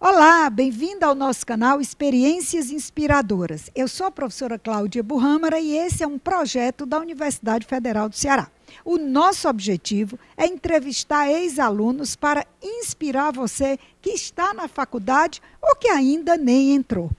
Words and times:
Olá, 0.00 0.48
bem-vinda 0.48 1.06
ao 1.06 1.14
nosso 1.14 1.44
canal 1.44 1.80
Experiências 1.80 2.70
Inspiradoras. 2.70 3.68
Eu 3.74 3.88
sou 3.88 4.06
a 4.06 4.12
professora 4.12 4.56
Cláudia 4.56 5.02
Burrâmara 5.02 5.58
e 5.58 5.76
esse 5.76 6.04
é 6.04 6.06
um 6.06 6.20
projeto 6.20 6.86
da 6.86 7.00
Universidade 7.00 7.66
Federal 7.66 8.08
do 8.08 8.14
Ceará. 8.14 8.48
O 8.84 8.96
nosso 8.96 9.48
objetivo 9.48 10.16
é 10.36 10.46
entrevistar 10.46 11.28
ex-alunos 11.28 12.14
para 12.14 12.46
inspirar 12.62 13.32
você 13.32 13.76
que 14.00 14.10
está 14.10 14.54
na 14.54 14.68
faculdade 14.68 15.42
ou 15.60 15.74
que 15.74 15.88
ainda 15.88 16.36
nem 16.36 16.76
entrou. 16.76 17.10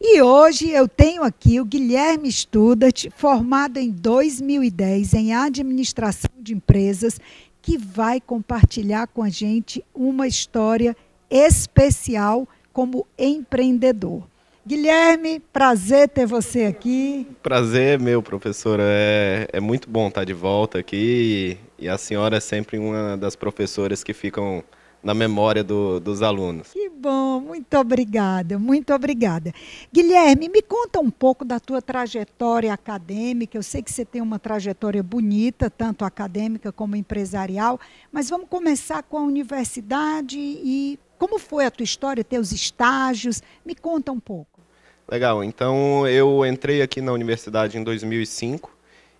E 0.00 0.22
hoje 0.22 0.70
eu 0.70 0.88
tenho 0.88 1.22
aqui 1.22 1.60
o 1.60 1.66
Guilherme 1.66 2.32
Studart, 2.32 3.08
formado 3.14 3.76
em 3.76 3.90
2010 3.90 5.12
em 5.12 5.34
Administração 5.34 6.30
de 6.40 6.54
Empresas, 6.54 7.20
que 7.60 7.76
vai 7.76 8.22
compartilhar 8.22 9.06
com 9.08 9.22
a 9.22 9.28
gente 9.28 9.84
uma 9.94 10.26
história 10.26 10.96
especial 11.32 12.46
como 12.72 13.06
empreendedor. 13.18 14.22
Guilherme, 14.64 15.40
prazer 15.52 16.08
ter 16.08 16.24
você 16.24 16.66
aqui. 16.66 17.26
Prazer 17.42 17.98
meu, 17.98 18.22
professora. 18.22 18.84
É, 18.86 19.48
é 19.54 19.60
muito 19.60 19.90
bom 19.90 20.06
estar 20.06 20.24
de 20.24 20.32
volta 20.32 20.78
aqui 20.78 21.58
e, 21.78 21.84
e 21.84 21.88
a 21.88 21.98
senhora 21.98 22.36
é 22.36 22.40
sempre 22.40 22.78
uma 22.78 23.16
das 23.16 23.34
professoras 23.34 24.04
que 24.04 24.12
ficam 24.12 24.62
na 25.02 25.12
memória 25.12 25.64
do, 25.64 25.98
dos 25.98 26.22
alunos. 26.22 26.72
Que 26.72 26.88
bom, 26.88 27.40
muito 27.40 27.76
obrigada, 27.76 28.58
muito 28.58 28.94
obrigada. 28.94 29.52
Guilherme, 29.92 30.48
me 30.48 30.62
conta 30.62 31.00
um 31.00 31.10
pouco 31.10 31.44
da 31.44 31.58
tua 31.58 31.82
trajetória 31.82 32.72
acadêmica. 32.72 33.58
Eu 33.58 33.62
sei 33.62 33.82
que 33.82 33.90
você 33.90 34.04
tem 34.04 34.22
uma 34.22 34.38
trajetória 34.38 35.02
bonita, 35.02 35.68
tanto 35.68 36.04
acadêmica 36.04 36.70
como 36.70 36.94
empresarial, 36.94 37.80
mas 38.12 38.30
vamos 38.30 38.48
começar 38.48 39.02
com 39.02 39.18
a 39.18 39.22
universidade 39.22 40.38
e 40.38 40.98
como 41.18 41.38
foi 41.38 41.64
a 41.64 41.70
tua 41.70 41.84
história, 41.84 42.24
teus 42.24 42.52
estágios? 42.52 43.42
Me 43.64 43.74
conta 43.74 44.10
um 44.12 44.20
pouco. 44.20 44.60
Legal, 45.08 45.42
então 45.42 46.06
eu 46.06 46.46
entrei 46.46 46.80
aqui 46.80 47.00
na 47.00 47.12
universidade 47.12 47.76
em 47.76 47.82
2005 47.82 48.70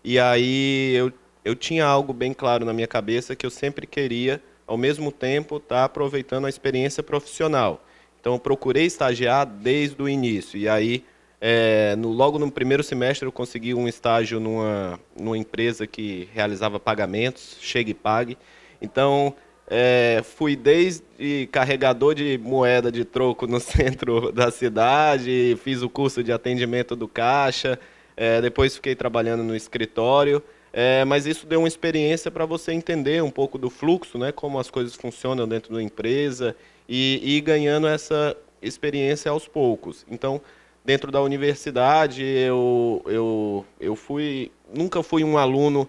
e 0.05 0.19
aí 0.19 0.94
eu, 0.94 1.12
eu 1.44 1.55
tinha 1.55 1.84
algo 1.84 2.12
bem 2.12 2.33
claro 2.33 2.64
na 2.64 2.72
minha 2.72 2.86
cabeça 2.86 3.36
que 3.36 3.44
eu 3.44 3.50
sempre 3.50 3.86
queria 3.86 4.42
ao 4.73 4.78
mesmo 4.78 5.12
tempo 5.12 5.59
estar 5.59 5.77
tá 5.77 5.84
aproveitando 5.84 6.47
a 6.47 6.48
experiência 6.48 7.03
profissional. 7.03 7.84
Então, 8.19 8.33
eu 8.33 8.39
procurei 8.39 8.87
estagiar 8.87 9.45
desde 9.45 10.03
o 10.03 10.09
início. 10.09 10.59
E 10.59 10.67
aí, 10.67 11.05
é, 11.39 11.95
no, 11.97 12.09
logo 12.09 12.39
no 12.39 12.51
primeiro 12.51 12.83
semestre, 12.83 13.28
eu 13.28 13.33
consegui 13.33 13.75
um 13.75 13.87
estágio 13.87 14.41
numa, 14.41 14.98
numa 15.15 15.37
empresa 15.37 15.87
que 15.87 16.27
realizava 16.33 16.81
pagamentos, 16.81 17.59
Chega 17.61 17.91
e 17.91 17.95
Pague. 17.95 18.39
Então, 18.81 19.34
é, 19.69 20.23
fui 20.25 20.56
desde 20.56 21.47
carregador 21.53 22.15
de 22.15 22.39
moeda 22.39 22.91
de 22.91 23.05
troco 23.05 23.47
no 23.47 23.61
centro 23.61 24.33
da 24.33 24.50
cidade, 24.50 25.55
fiz 25.62 25.83
o 25.83 25.91
curso 25.91 26.23
de 26.23 26.33
atendimento 26.33 26.97
do 26.97 27.06
caixa, 27.06 27.78
é, 28.17 28.41
depois 28.41 28.77
fiquei 28.77 28.95
trabalhando 28.95 29.43
no 29.43 29.55
escritório. 29.55 30.43
É, 30.73 31.05
mas 31.05 31.27
isso 31.27 31.47
deu 31.47 31.61
uma 31.61 31.69
experiência 31.69 32.31
para 32.31 32.47
você 32.47 32.73
entender 32.73 33.23
um 33.23 33.31
pouco 33.31 33.59
do 33.59 33.69
fluxo, 33.69 34.17
né, 34.17 34.33
como 34.33 34.59
as 34.59 34.70
coisas 34.70 34.94
funcionam 34.94 35.47
dentro 35.47 35.75
da 35.75 35.83
empresa 35.83 36.56
e, 36.88 37.21
ir 37.37 37.41
ganhando 37.43 37.87
essa 37.87 38.34
experiência 38.62 39.31
aos 39.31 39.47
poucos. 39.47 40.06
Então, 40.11 40.41
dentro 40.82 41.12
da 41.12 41.21
universidade, 41.21 42.25
eu, 42.25 43.03
eu, 43.06 43.66
eu 43.78 43.94
fui, 43.94 44.50
nunca 44.75 45.03
fui 45.03 45.22
um 45.22 45.37
aluno 45.37 45.87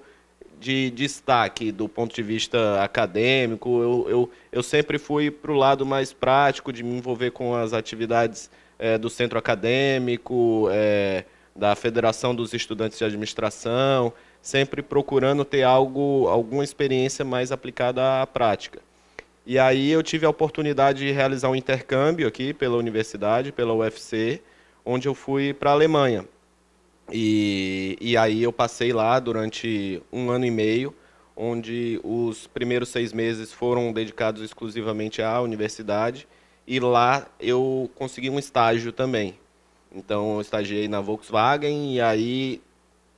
de 0.59 0.89
destaque 0.91 1.71
do 1.71 1.87
ponto 1.87 2.13
de 2.13 2.23
vista 2.23 2.81
acadêmico. 2.83 3.81
Eu, 3.81 4.05
eu, 4.09 4.31
eu 4.51 4.63
sempre 4.63 4.97
fui 4.97 5.31
para 5.31 5.51
o 5.51 5.55
lado 5.55 5.85
mais 5.85 6.11
prático, 6.11 6.73
de 6.73 6.83
me 6.83 6.97
envolver 6.97 7.31
com 7.31 7.55
as 7.55 7.73
atividades 7.73 8.49
é, 8.77 8.97
do 8.97 9.09
centro 9.09 9.39
acadêmico, 9.39 10.67
é, 10.71 11.25
da 11.55 11.75
Federação 11.75 12.33
dos 12.35 12.53
Estudantes 12.53 12.97
de 12.97 13.05
Administração 13.05 14.13
sempre 14.43 14.81
procurando 14.81 15.45
ter 15.45 15.63
algo, 15.63 16.27
alguma 16.27 16.65
experiência 16.65 17.23
mais 17.23 17.49
aplicada 17.49 18.21
à 18.21 18.27
prática. 18.27 18.81
E 19.45 19.57
aí 19.57 19.89
eu 19.89 20.03
tive 20.03 20.25
a 20.25 20.29
oportunidade 20.29 20.99
de 20.99 21.11
realizar 21.11 21.49
um 21.49 21.55
intercâmbio 21.55 22.27
aqui 22.27 22.53
pela 22.53 22.75
universidade, 22.75 23.53
pela 23.53 23.73
UFC, 23.73 24.41
onde 24.85 25.07
eu 25.07 25.15
fui 25.15 25.53
para 25.53 25.69
a 25.69 25.73
Alemanha. 25.73 26.25
E, 27.09 27.97
e 28.01 28.17
aí 28.17 28.43
eu 28.43 28.51
passei 28.51 28.91
lá 28.91 29.17
durante 29.17 30.03
um 30.11 30.29
ano 30.29 30.45
e 30.45 30.51
meio, 30.51 30.93
onde 31.37 32.01
os 32.03 32.45
primeiros 32.45 32.89
seis 32.89 33.13
meses 33.13 33.53
foram 33.53 33.93
dedicados 33.93 34.41
exclusivamente 34.41 35.21
à 35.21 35.39
universidade, 35.39 36.27
e 36.67 36.81
lá 36.81 37.27
eu 37.39 37.89
consegui 37.95 38.29
um 38.29 38.37
estágio 38.37 38.91
também. 38.91 39.39
Então 39.95 40.35
eu 40.35 40.41
estagiei 40.41 40.89
na 40.89 40.99
Volkswagen 40.99 41.93
e 41.93 42.01
aí 42.01 42.61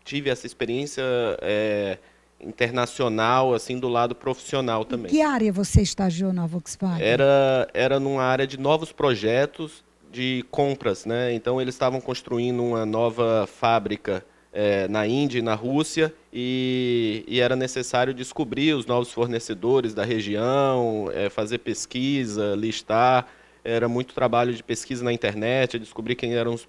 tive 0.05 0.29
essa 0.29 0.45
experiência 0.45 1.03
é, 1.41 1.97
internacional, 2.39 3.53
assim, 3.53 3.79
do 3.79 3.89
lado 3.89 4.13
profissional 4.13 4.85
também. 4.85 5.07
Em 5.07 5.15
que 5.15 5.21
área 5.21 5.51
você 5.51 5.81
estagiou 5.81 6.31
na 6.31 6.45
Volkswagen? 6.45 7.05
Era, 7.05 7.67
era 7.73 7.99
numa 7.99 8.23
área 8.23 8.45
de 8.45 8.57
novos 8.57 8.91
projetos 8.91 9.83
de 10.11 10.45
compras, 10.51 11.05
né? 11.05 11.33
Então 11.33 11.59
eles 11.59 11.73
estavam 11.73 11.99
construindo 11.99 12.63
uma 12.63 12.85
nova 12.85 13.47
fábrica 13.47 14.23
é, 14.53 14.87
na 14.87 15.05
Índia 15.05 15.39
e 15.39 15.41
na 15.41 15.55
Rússia 15.55 16.13
e, 16.31 17.25
e, 17.27 17.41
era 17.41 17.57
necessário 17.57 18.13
descobrir 18.13 18.73
os 18.73 18.85
novos 18.85 19.11
fornecedores 19.11 19.93
da 19.93 20.05
região, 20.05 21.09
é, 21.13 21.29
fazer 21.29 21.57
pesquisa, 21.57 22.55
listar. 22.55 23.27
Era 23.61 23.89
muito 23.89 24.13
trabalho 24.13 24.53
de 24.53 24.63
pesquisa 24.63 25.03
na 25.03 25.11
internet, 25.11 25.79
descobrir 25.79 26.15
quem 26.15 26.35
eram 26.35 26.53
os 26.53 26.67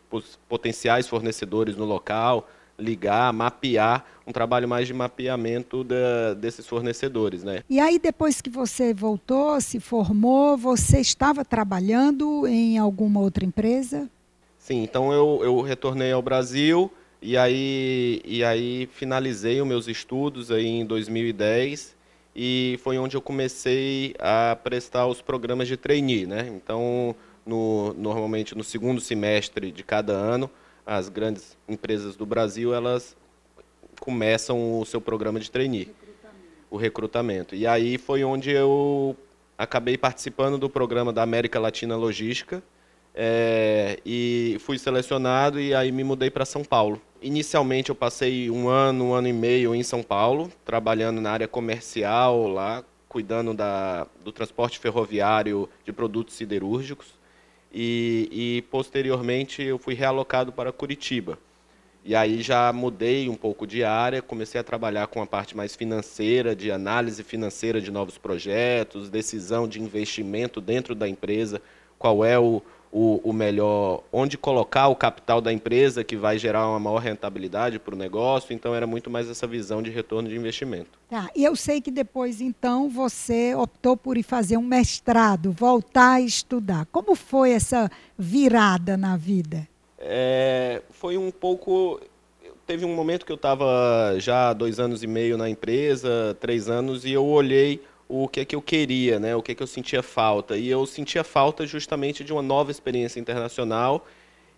potenciais 0.48 1.06
fornecedores 1.06 1.76
no 1.76 1.84
local 1.84 2.48
ligar, 2.78 3.32
mapear, 3.32 4.04
um 4.26 4.32
trabalho 4.32 4.68
mais 4.68 4.86
de 4.86 4.94
mapeamento 4.94 5.84
da, 5.84 6.34
desses 6.34 6.66
fornecedores, 6.66 7.44
né? 7.44 7.62
E 7.70 7.78
aí 7.78 7.98
depois 7.98 8.40
que 8.40 8.50
você 8.50 8.92
voltou, 8.92 9.60
se 9.60 9.80
formou, 9.80 10.56
você 10.56 11.00
estava 11.00 11.44
trabalhando 11.44 12.46
em 12.46 12.78
alguma 12.78 13.20
outra 13.20 13.44
empresa? 13.44 14.10
Sim, 14.58 14.82
então 14.82 15.12
eu, 15.12 15.40
eu 15.42 15.60
retornei 15.60 16.12
ao 16.12 16.20
Brasil 16.20 16.90
e 17.22 17.36
aí, 17.36 18.20
e 18.24 18.44
aí 18.44 18.88
finalizei 18.92 19.60
os 19.60 19.66
meus 19.66 19.88
estudos 19.88 20.50
aí 20.50 20.66
em 20.66 20.84
2010 20.84 21.94
e 22.34 22.78
foi 22.82 22.98
onde 22.98 23.16
eu 23.16 23.22
comecei 23.22 24.14
a 24.18 24.56
prestar 24.62 25.06
os 25.06 25.22
programas 25.22 25.66
de 25.68 25.76
trainee, 25.76 26.26
né? 26.26 26.46
Então, 26.54 27.16
no, 27.46 27.94
normalmente 27.94 28.54
no 28.54 28.62
segundo 28.62 29.00
semestre 29.00 29.70
de 29.70 29.82
cada 29.82 30.12
ano, 30.12 30.50
as 30.86 31.08
grandes 31.08 31.58
empresas 31.68 32.14
do 32.14 32.24
Brasil, 32.24 32.72
elas 32.72 33.16
começam 34.00 34.78
o 34.78 34.86
seu 34.86 35.00
programa 35.00 35.40
de 35.40 35.50
trainee, 35.50 35.88
recrutamento. 35.88 36.66
o 36.70 36.76
recrutamento. 36.76 37.54
E 37.56 37.66
aí 37.66 37.98
foi 37.98 38.22
onde 38.22 38.52
eu 38.52 39.16
acabei 39.58 39.98
participando 39.98 40.56
do 40.56 40.70
programa 40.70 41.12
da 41.12 41.22
América 41.22 41.58
Latina 41.58 41.96
Logística 41.96 42.62
é, 43.14 43.98
e 44.06 44.58
fui 44.60 44.78
selecionado 44.78 45.58
e 45.58 45.74
aí 45.74 45.90
me 45.90 46.04
mudei 46.04 46.30
para 46.30 46.44
São 46.44 46.62
Paulo. 46.62 47.00
Inicialmente 47.20 47.88
eu 47.88 47.96
passei 47.96 48.50
um 48.50 48.68
ano, 48.68 49.06
um 49.06 49.14
ano 49.14 49.26
e 49.26 49.32
meio 49.32 49.74
em 49.74 49.82
São 49.82 50.02
Paulo, 50.02 50.52
trabalhando 50.64 51.20
na 51.20 51.30
área 51.30 51.48
comercial 51.48 52.46
lá, 52.46 52.84
cuidando 53.08 53.54
da, 53.54 54.06
do 54.22 54.30
transporte 54.30 54.78
ferroviário 54.78 55.68
de 55.84 55.92
produtos 55.92 56.34
siderúrgicos 56.34 57.15
e, 57.78 58.28
e 58.32 58.62
posteriormente 58.70 59.62
eu 59.62 59.78
fui 59.78 59.92
realocado 59.92 60.50
para 60.50 60.72
Curitiba. 60.72 61.38
E 62.02 62.14
aí 62.14 62.40
já 62.40 62.72
mudei 62.72 63.28
um 63.28 63.34
pouco 63.34 63.66
de 63.66 63.84
área, 63.84 64.22
comecei 64.22 64.58
a 64.58 64.64
trabalhar 64.64 65.08
com 65.08 65.20
a 65.20 65.26
parte 65.26 65.54
mais 65.54 65.76
financeira, 65.76 66.56
de 66.56 66.72
análise 66.72 67.22
financeira 67.22 67.78
de 67.78 67.90
novos 67.90 68.16
projetos, 68.16 69.10
decisão 69.10 69.68
de 69.68 69.82
investimento 69.82 70.58
dentro 70.58 70.94
da 70.94 71.06
empresa, 71.06 71.60
qual 71.98 72.24
é 72.24 72.38
o, 72.38 72.62
o, 72.98 73.20
o, 73.22 73.30
melhor, 73.30 74.02
onde 74.10 74.38
colocar 74.38 74.88
o 74.88 74.96
capital 74.96 75.42
da 75.42 75.52
empresa 75.52 76.02
que 76.02 76.16
vai 76.16 76.38
gerar 76.38 76.66
uma 76.66 76.80
maior 76.80 76.96
rentabilidade 76.96 77.78
para 77.78 77.94
o 77.94 77.98
negócio. 77.98 78.54
Então, 78.54 78.74
era 78.74 78.86
muito 78.86 79.10
mais 79.10 79.28
essa 79.28 79.46
visão 79.46 79.82
de 79.82 79.90
retorno 79.90 80.30
de 80.30 80.34
investimento. 80.34 80.98
Tá. 81.10 81.28
E 81.36 81.44
eu 81.44 81.54
sei 81.54 81.82
que 81.82 81.90
depois, 81.90 82.40
então, 82.40 82.88
você 82.88 83.54
optou 83.54 83.98
por 83.98 84.16
ir 84.16 84.22
fazer 84.22 84.56
um 84.56 84.62
mestrado, 84.62 85.52
voltar 85.52 86.12
a 86.12 86.20
estudar. 86.22 86.86
Como 86.86 87.14
foi 87.14 87.50
essa 87.50 87.90
virada 88.18 88.96
na 88.96 89.14
vida? 89.14 89.68
É, 89.98 90.80
foi 90.88 91.18
um 91.18 91.30
pouco. 91.30 92.00
Teve 92.66 92.86
um 92.86 92.94
momento 92.94 93.26
que 93.26 93.32
eu 93.32 93.36
estava 93.36 94.14
já 94.18 94.54
dois 94.54 94.80
anos 94.80 95.02
e 95.02 95.06
meio 95.06 95.36
na 95.36 95.50
empresa, 95.50 96.34
três 96.40 96.66
anos, 96.66 97.04
e 97.04 97.12
eu 97.12 97.26
olhei 97.26 97.82
o 98.08 98.28
que 98.28 98.40
é 98.40 98.44
que 98.44 98.54
eu 98.54 98.62
queria, 98.62 99.18
né? 99.18 99.34
O 99.34 99.42
que 99.42 99.52
é 99.52 99.54
que 99.54 99.62
eu 99.62 99.66
sentia 99.66 100.02
falta. 100.02 100.56
E 100.56 100.68
eu 100.68 100.86
sentia 100.86 101.24
falta 101.24 101.66
justamente 101.66 102.22
de 102.24 102.32
uma 102.32 102.42
nova 102.42 102.70
experiência 102.70 103.18
internacional 103.20 104.06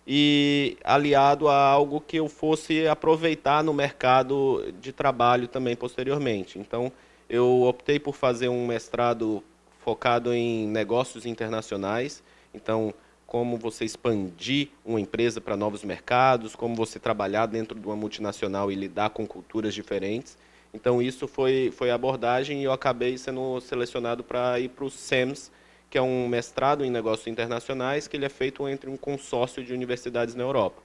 e 0.06 0.76
aliado 0.84 1.48
a 1.48 1.56
algo 1.56 2.00
que 2.00 2.16
eu 2.16 2.28
fosse 2.28 2.86
aproveitar 2.86 3.62
no 3.62 3.74
mercado 3.74 4.72
de 4.80 4.92
trabalho 4.92 5.48
também 5.48 5.76
posteriormente. 5.76 6.58
Então, 6.58 6.90
eu 7.28 7.62
optei 7.62 7.98
por 7.98 8.14
fazer 8.14 8.48
um 8.48 8.66
mestrado 8.66 9.42
focado 9.84 10.32
em 10.32 10.66
negócios 10.66 11.26
internacionais. 11.26 12.22
Então, 12.54 12.94
como 13.26 13.58
você 13.58 13.84
expandir 13.84 14.68
uma 14.82 14.98
empresa 14.98 15.38
para 15.38 15.54
novos 15.54 15.84
mercados, 15.84 16.56
como 16.56 16.74
você 16.74 16.98
trabalhar 16.98 17.44
dentro 17.44 17.78
de 17.78 17.86
uma 17.86 17.94
multinacional 17.94 18.72
e 18.72 18.74
lidar 18.74 19.10
com 19.10 19.26
culturas 19.26 19.74
diferentes. 19.74 20.38
Então, 20.72 21.00
isso 21.00 21.26
foi, 21.26 21.72
foi 21.74 21.90
a 21.90 21.94
abordagem 21.94 22.60
e 22.60 22.64
eu 22.64 22.72
acabei 22.72 23.16
sendo 23.16 23.60
selecionado 23.60 24.22
para 24.22 24.60
ir 24.60 24.68
para 24.68 24.84
o 24.84 24.90
SEMS, 24.90 25.50
que 25.90 25.96
é 25.96 26.02
um 26.02 26.28
mestrado 26.28 26.84
em 26.84 26.90
negócios 26.90 27.26
internacionais, 27.26 28.06
que 28.06 28.16
ele 28.16 28.26
é 28.26 28.28
feito 28.28 28.68
entre 28.68 28.90
um 28.90 28.96
consórcio 28.96 29.64
de 29.64 29.72
universidades 29.72 30.34
na 30.34 30.42
Europa. 30.42 30.82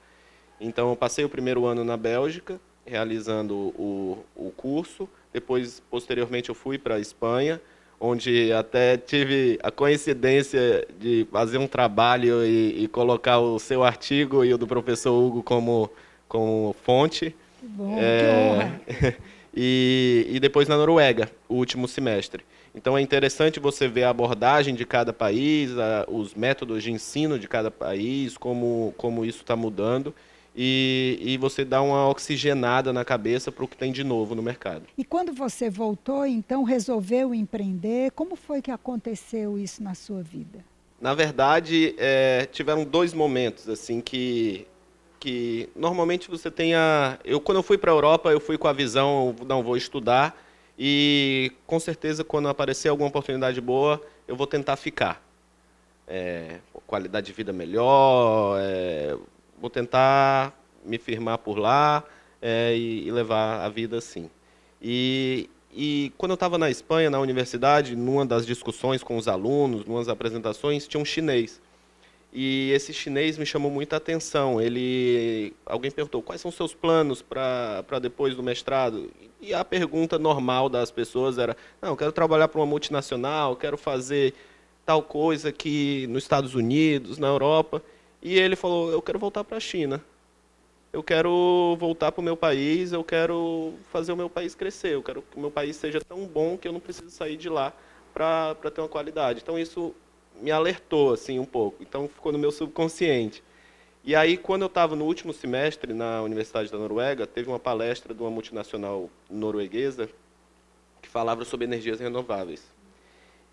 Então, 0.59 0.89
eu 0.89 0.95
passei 0.95 1.25
o 1.25 1.29
primeiro 1.29 1.65
ano 1.65 1.83
na 1.83 1.97
Bélgica, 1.97 2.59
realizando 2.85 3.55
o, 3.55 4.23
o 4.35 4.51
curso. 4.51 5.09
Depois, 5.31 5.81
posteriormente, 5.89 6.49
eu 6.49 6.55
fui 6.55 6.77
para 6.77 6.95
a 6.95 6.99
Espanha, 6.99 7.61
onde 7.99 8.51
até 8.51 8.97
tive 8.97 9.57
a 9.63 9.71
coincidência 9.71 10.85
de 10.99 11.27
fazer 11.31 11.57
um 11.57 11.67
trabalho 11.67 12.45
e, 12.45 12.83
e, 12.83 12.87
colocar 12.87 13.39
o 13.39 13.57
seu 13.59 13.83
artigo 13.83 14.43
e 14.43 14.53
o 14.53 14.57
do 14.57 14.67
professor 14.67 15.13
Hugo 15.13 15.41
como, 15.41 15.89
como 16.27 16.75
fonte. 16.83 17.35
Que 17.59 17.67
bom, 17.67 17.97
é, 17.97 18.19
que 18.19 18.95
honra. 18.95 19.17
e, 19.55 20.27
e 20.29 20.39
depois 20.39 20.67
na 20.67 20.77
Noruega, 20.77 21.29
o 21.47 21.55
último 21.55 21.87
semestre. 21.87 22.43
Então 22.75 22.97
é 22.97 23.01
interessante 23.01 23.59
você 23.59 23.87
ver 23.87 24.03
a 24.03 24.09
abordagem 24.09 24.73
de 24.73 24.85
cada 24.85 25.13
país, 25.13 25.71
a, 25.77 26.05
os 26.07 26.33
métodos 26.33 26.81
de 26.81 26.91
ensino 26.91 27.37
de 27.37 27.47
cada 27.47 27.69
país, 27.69 28.35
como, 28.37 28.93
como 28.97 29.23
isso 29.23 29.41
está 29.41 29.55
mudando. 29.55 30.13
E, 30.55 31.17
e, 31.19 31.37
você 31.37 31.65
dá 31.65 31.81
uma 31.81 32.07
oxigenada 32.07 32.93
na 32.93 33.03
cabeça 33.03 33.51
para 33.51 33.65
o 33.65 33.67
que 33.67 33.75
tem 33.75 33.91
de 33.91 34.03
novo 34.03 34.35
no 34.35 34.43
mercado. 34.43 34.83
E 34.95 35.03
quando 35.03 35.33
você 35.33 35.67
voltou, 35.67 36.27
então 36.27 36.61
resolveu 36.61 37.33
empreender, 37.33 38.11
como 38.11 38.35
foi 38.35 38.61
que 38.61 38.69
aconteceu 38.69 39.57
isso 39.57 39.81
na 39.81 39.95
sua 39.95 40.21
vida? 40.21 40.63
Na 41.01 41.15
verdade, 41.15 41.95
é, 41.97 42.47
tiveram 42.51 42.85
dois 42.85 43.15
momentos 43.15 43.67
assim 43.67 43.99
que 43.99 44.67
que 45.23 45.69
normalmente 45.73 46.29
você 46.29 46.51
tem 46.51 46.75
a 46.75 47.17
eu 47.23 47.39
quando 47.39 47.59
eu 47.59 47.63
fui 47.63 47.77
para 47.77 47.91
a 47.91 47.95
Europa 47.95 48.29
eu 48.29 48.41
fui 48.41 48.57
com 48.57 48.67
a 48.67 48.73
visão 48.73 49.33
não 49.47 49.63
vou 49.63 49.77
estudar 49.77 50.35
e 50.77 51.51
com 51.67 51.79
certeza, 51.79 52.23
quando 52.23 52.47
aparecer 52.47 52.89
alguma 52.89 53.09
oportunidade 53.09 53.61
boa, 53.61 54.01
eu 54.27 54.35
vou 54.35 54.47
tentar 54.47 54.75
ficar. 54.75 55.21
É, 56.07 56.59
qualidade 56.85 57.27
de 57.27 57.33
vida 57.33 57.53
melhor, 57.53 58.59
é, 58.59 59.15
vou 59.59 59.69
tentar 59.69 60.53
me 60.83 60.97
firmar 60.97 61.37
por 61.37 61.57
lá 61.57 62.03
é, 62.41 62.75
e, 62.75 63.07
e, 63.07 63.11
levar 63.11 63.61
a 63.61 63.69
vida 63.69 63.97
assim. 63.97 64.29
E, 64.81 65.49
e 65.71 66.11
quando 66.17 66.31
eu 66.31 66.35
estava 66.35 66.57
na 66.57 66.69
Espanha, 66.69 67.09
na 67.09 67.19
universidade, 67.19 67.95
numa 67.95 68.25
das 68.25 68.45
discussões 68.45 69.01
com 69.01 69.15
os 69.15 69.27
alunos, 69.27 69.85
numas 69.85 70.09
apresentações, 70.09 70.87
tinha 70.87 70.99
um 70.99 71.05
chinês. 71.05 71.61
E 72.35 72.71
esse 72.71 72.91
chinês 72.91 73.37
me 73.37 73.45
chamou 73.45 73.69
muita 73.69 73.97
atenção. 73.97 74.59
Ele, 74.59 75.53
alguém 75.63 75.91
perguntou 75.91 76.19
quais 76.23 76.41
são 76.41 76.49
seus 76.49 76.73
planos 76.73 77.21
para 77.21 77.99
depois 78.01 78.35
do 78.35 78.41
mestrado. 78.41 79.11
E 79.39 79.53
a 79.53 79.63
pergunta 79.63 80.17
normal 80.17 80.67
das 80.67 80.89
pessoas 80.89 81.37
era: 81.37 81.55
não, 81.79 81.95
quero 81.95 82.11
trabalhar 82.11 82.47
para 82.47 82.59
uma 82.59 82.65
multinacional, 82.65 83.55
quero 83.55 83.77
fazer 83.77 84.33
tal 84.83 85.03
coisa 85.03 85.49
aqui 85.49 86.07
nos 86.07 86.23
Estados 86.23 86.55
Unidos, 86.55 87.19
na 87.19 87.27
Europa. 87.27 87.83
E 88.19 88.35
ele 88.39 88.55
falou: 88.55 88.91
eu 88.91 89.01
quero 89.01 89.19
voltar 89.19 89.43
para 89.43 89.57
a 89.57 89.59
China. 89.59 90.01
Eu 90.91 91.03
quero 91.03 91.75
voltar 91.79 92.11
para 92.11 92.21
o 92.21 92.23
meu 92.23 92.37
país, 92.37 92.93
eu 92.93 93.03
quero 93.03 93.73
fazer 93.91 94.11
o 94.11 94.15
meu 94.15 94.29
país 94.29 94.53
crescer, 94.55 94.93
eu 94.93 95.01
quero 95.01 95.23
que 95.23 95.37
o 95.37 95.39
meu 95.39 95.49
país 95.49 95.75
seja 95.75 95.99
tão 95.99 96.25
bom 96.25 96.55
que 96.57 96.67
eu 96.67 96.71
não 96.71 96.79
preciso 96.79 97.09
sair 97.09 97.35
de 97.35 97.49
lá 97.49 97.73
para 98.13 98.55
ter 98.73 98.79
uma 98.81 98.87
qualidade. 98.87 99.39
Então 99.41 99.57
isso 99.57 99.93
me 100.41 100.51
alertou 100.51 101.13
assim 101.13 101.39
um 101.39 101.45
pouco. 101.45 101.81
Então 101.81 102.07
ficou 102.07 102.31
no 102.31 102.39
meu 102.39 102.51
subconsciente. 102.51 103.43
E 104.05 104.15
aí, 104.15 104.35
quando 104.35 104.63
eu 104.63 104.67
estava 104.67 104.97
no 104.97 105.05
último 105.05 105.31
semestre 105.31 105.93
na 105.93 106.21
Universidade 106.21 106.69
da 106.69 106.77
Noruega, 106.77 107.25
teve 107.25 107.47
uma 107.47 107.59
palestra 107.59 108.13
de 108.13 108.21
uma 108.21 108.29
multinacional 108.29 109.09
norueguesa 109.29 110.09
que 111.01 111.07
falava 111.07 111.45
sobre 111.45 111.65
energias 111.65 112.01
renováveis. 112.01 112.61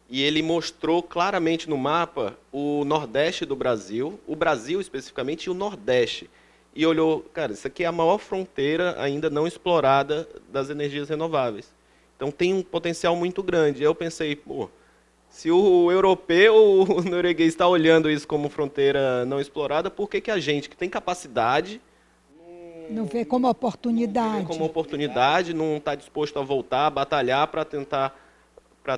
E 0.09 0.23
ele 0.23 0.43
mostrou 0.43 1.05
claramente 1.05 1.71
no 1.71 1.79
mapa 1.79 2.37
o 2.50 2.85
Nordeste 2.85 3.47
do 3.47 3.55
Brasil, 3.55 4.19
o 4.26 4.35
Brasil 4.35 4.81
especificamente 4.81 5.44
e 5.44 5.50
o 5.50 5.55
Nordeste. 5.55 6.29
E 6.75 6.85
olhou, 6.85 7.21
cara, 7.33 7.53
isso 7.53 7.69
aqui 7.69 7.85
é 7.85 7.87
a 7.87 7.93
maior 7.93 8.19
fronteira 8.19 9.00
ainda 9.00 9.31
não 9.31 9.47
explorada 9.47 10.29
das 10.49 10.69
energias 10.69 11.09
renováveis. 11.09 11.73
Então 12.17 12.33
tem 12.33 12.53
um 12.53 12.62
potencial 12.62 13.15
muito 13.15 13.41
grande. 13.41 13.85
Eu 13.85 13.94
pensei, 13.94 14.35
pô, 14.35 14.69
se 15.31 15.49
o 15.50 15.91
europeu 15.91 16.55
ou 16.55 16.99
o 16.99 17.03
norueguês 17.09 17.50
está 17.50 17.67
olhando 17.67 18.11
isso 18.11 18.27
como 18.27 18.50
fronteira 18.50 19.25
não 19.25 19.41
explorada, 19.41 19.88
por 19.88 20.11
que, 20.11 20.21
que 20.21 20.31
a 20.31 20.38
gente, 20.38 20.69
que 20.69 20.77
tem 20.77 20.91
capacidade. 20.91 21.81
Não 22.91 23.06
vê 23.06 23.25
como 23.25 23.49
oportunidade. 23.49 24.29
Não 24.29 24.41
vê 24.41 24.47
como 24.47 24.65
oportunidade, 24.65 25.55
não 25.55 25.77
está 25.77 25.94
disposto 25.94 26.38
a 26.41 26.43
voltar, 26.43 26.87
a 26.87 26.91
batalhar 26.91 27.47
para 27.47 27.65
tentar, 27.65 28.19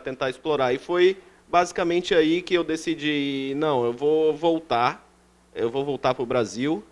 tentar 0.03 0.31
explorar. 0.31 0.73
E 0.73 0.79
foi 0.79 1.19
basicamente 1.47 2.15
aí 2.15 2.41
que 2.41 2.55
eu 2.55 2.65
decidi: 2.65 3.53
não, 3.57 3.85
eu 3.85 3.93
vou 3.93 4.35
voltar, 4.35 5.07
eu 5.55 5.71
vou 5.71 5.85
voltar 5.85 6.15
para 6.15 6.23
o 6.23 6.27
Brasil, 6.27 6.83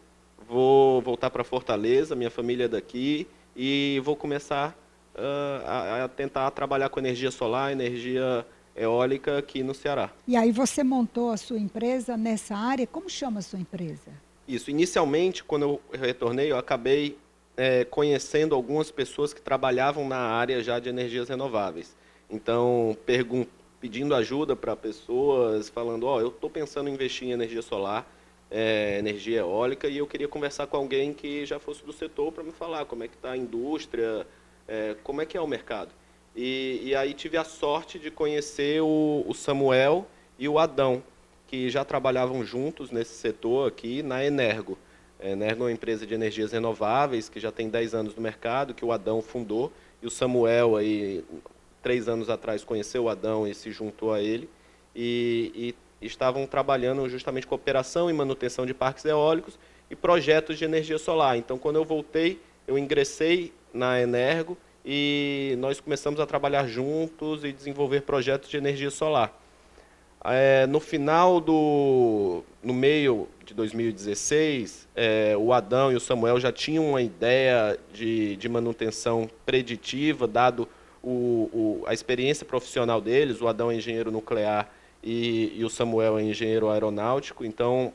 vou 0.46 1.00
voltar 1.00 1.30
para 1.30 1.42
Fortaleza, 1.42 2.14
minha 2.14 2.30
família 2.30 2.66
é 2.66 2.68
daqui, 2.68 3.26
e 3.56 4.02
vou 4.04 4.14
começar 4.14 4.76
uh, 5.14 5.66
a, 5.66 6.04
a 6.04 6.08
tentar 6.08 6.50
trabalhar 6.50 6.90
com 6.90 7.00
energia 7.00 7.30
solar, 7.30 7.72
energia 7.72 8.44
eólica 8.74 9.38
aqui 9.38 9.62
no 9.62 9.74
Ceará. 9.74 10.10
E 10.26 10.36
aí 10.36 10.52
você 10.52 10.82
montou 10.82 11.30
a 11.30 11.36
sua 11.36 11.58
empresa 11.58 12.16
nessa 12.16 12.56
área? 12.56 12.86
Como 12.86 13.08
chama 13.08 13.40
a 13.40 13.42
sua 13.42 13.58
empresa? 13.58 14.10
Isso. 14.46 14.70
Inicialmente, 14.70 15.44
quando 15.44 15.62
eu 15.62 15.80
retornei, 15.92 16.50
eu 16.50 16.58
acabei 16.58 17.16
é, 17.56 17.84
conhecendo 17.84 18.54
algumas 18.54 18.90
pessoas 18.90 19.32
que 19.32 19.40
trabalhavam 19.40 20.08
na 20.08 20.18
área 20.18 20.62
já 20.62 20.78
de 20.78 20.88
energias 20.88 21.28
renováveis. 21.28 21.96
Então, 22.28 22.96
pedindo 23.80 24.14
ajuda 24.14 24.54
para 24.54 24.76
pessoas, 24.76 25.68
falando, 25.68 26.04
ó, 26.04 26.16
oh, 26.16 26.20
eu 26.20 26.28
estou 26.28 26.48
pensando 26.48 26.88
em 26.88 26.94
investir 26.94 27.28
em 27.28 27.32
energia 27.32 27.62
solar, 27.62 28.10
é, 28.50 28.98
energia 28.98 29.40
eólica, 29.40 29.88
e 29.88 29.98
eu 29.98 30.06
queria 30.06 30.26
conversar 30.28 30.66
com 30.66 30.76
alguém 30.76 31.12
que 31.12 31.44
já 31.46 31.58
fosse 31.58 31.84
do 31.84 31.92
setor 31.92 32.32
para 32.32 32.42
me 32.42 32.52
falar 32.52 32.84
como 32.84 33.04
é 33.04 33.08
que 33.08 33.14
está 33.14 33.32
a 33.32 33.36
indústria, 33.36 34.26
é, 34.66 34.96
como 35.02 35.20
é 35.20 35.26
que 35.26 35.36
é 35.36 35.40
o 35.40 35.46
mercado. 35.46 35.90
E, 36.34 36.80
e 36.84 36.94
aí 36.94 37.12
tive 37.12 37.36
a 37.36 37.44
sorte 37.44 37.98
de 37.98 38.10
conhecer 38.10 38.80
o, 38.80 39.24
o, 39.26 39.34
Samuel 39.34 40.06
e 40.38 40.48
o 40.48 40.58
Adão, 40.58 41.02
que 41.46 41.68
já 41.68 41.84
trabalhavam 41.84 42.44
juntos 42.44 42.90
nesse 42.90 43.14
setor 43.14 43.68
aqui 43.68 44.02
na 44.02 44.24
Energo. 44.24 44.78
A 45.20 45.28
Energo 45.28 45.62
é 45.62 45.66
uma 45.66 45.72
empresa 45.72 46.06
de 46.06 46.14
energias 46.14 46.52
renováveis 46.52 47.28
que 47.28 47.40
já 47.40 47.50
tem 47.50 47.68
10 47.68 47.94
anos 47.94 48.14
no 48.14 48.22
mercado, 48.22 48.72
que 48.72 48.84
o 48.84 48.92
Adão 48.92 49.20
fundou. 49.20 49.72
E 50.00 50.06
o 50.06 50.10
Samuel, 50.10 50.76
aí, 50.76 51.24
três 51.82 52.08
anos 52.08 52.30
atrás, 52.30 52.64
conheceu 52.64 53.04
o 53.04 53.08
Adão 53.08 53.46
e 53.46 53.54
se 53.54 53.70
juntou 53.70 54.14
a 54.14 54.20
ele. 54.20 54.48
E, 54.94 55.74
e 56.00 56.06
estavam 56.06 56.46
trabalhando 56.46 57.06
justamente 57.08 57.46
com 57.46 57.54
operação 57.54 58.08
e 58.08 58.12
manutenção 58.12 58.64
de 58.64 58.72
parques 58.72 59.04
eólicos 59.04 59.58
e 59.90 59.96
projetos 59.96 60.56
de 60.56 60.64
energia 60.64 60.98
solar. 60.98 61.36
Então, 61.36 61.58
quando 61.58 61.76
eu 61.76 61.84
voltei, 61.84 62.40
eu 62.66 62.78
ingressei 62.78 63.52
na 63.74 64.00
Energo 64.00 64.56
e 64.84 65.54
nós 65.58 65.80
começamos 65.80 66.20
a 66.20 66.26
trabalhar 66.26 66.66
juntos 66.66 67.44
e 67.44 67.52
desenvolver 67.52 68.02
projetos 68.02 68.48
de 68.48 68.56
energia 68.56 68.90
solar. 68.90 69.38
É, 70.22 70.66
no 70.66 70.80
final 70.80 71.40
do, 71.40 72.42
no 72.62 72.74
meio 72.74 73.26
de 73.44 73.54
2016, 73.54 74.86
é, 74.94 75.34
o 75.36 75.52
Adão 75.52 75.90
e 75.90 75.96
o 75.96 76.00
Samuel 76.00 76.38
já 76.38 76.52
tinham 76.52 76.90
uma 76.90 77.00
ideia 77.00 77.78
de, 77.92 78.36
de 78.36 78.48
manutenção 78.48 79.30
preditiva, 79.46 80.26
dado 80.26 80.68
o, 81.02 81.48
o, 81.52 81.84
a 81.86 81.94
experiência 81.94 82.44
profissional 82.44 83.00
deles. 83.00 83.40
O 83.40 83.48
Adão 83.48 83.70
é 83.70 83.76
engenheiro 83.76 84.10
nuclear 84.10 84.70
e, 85.02 85.54
e 85.56 85.64
o 85.64 85.70
Samuel 85.70 86.18
é 86.18 86.22
engenheiro 86.22 86.68
aeronáutico. 86.68 87.42
Então, 87.42 87.92